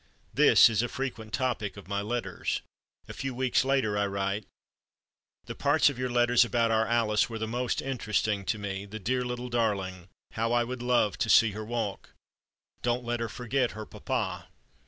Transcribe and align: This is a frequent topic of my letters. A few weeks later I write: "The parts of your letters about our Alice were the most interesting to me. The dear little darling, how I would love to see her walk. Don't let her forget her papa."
This 0.33 0.67
is 0.67 0.81
a 0.81 0.87
frequent 0.87 1.31
topic 1.31 1.77
of 1.77 1.87
my 1.87 2.01
letters. 2.01 2.63
A 3.07 3.13
few 3.13 3.35
weeks 3.35 3.63
later 3.63 3.99
I 3.99 4.07
write: 4.07 4.45
"The 5.45 5.53
parts 5.53 5.91
of 5.91 5.99
your 5.99 6.09
letters 6.09 6.43
about 6.43 6.71
our 6.71 6.87
Alice 6.87 7.29
were 7.29 7.37
the 7.37 7.47
most 7.47 7.83
interesting 7.83 8.43
to 8.45 8.57
me. 8.57 8.85
The 8.87 8.97
dear 8.97 9.23
little 9.23 9.49
darling, 9.49 10.07
how 10.31 10.53
I 10.53 10.63
would 10.63 10.81
love 10.81 11.19
to 11.19 11.29
see 11.29 11.51
her 11.51 11.63
walk. 11.63 12.13
Don't 12.81 13.05
let 13.05 13.19
her 13.19 13.29
forget 13.29 13.73
her 13.73 13.85
papa." 13.85 14.47